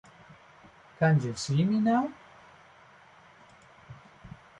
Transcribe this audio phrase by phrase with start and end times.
[0.97, 2.11] Can You See Me Now?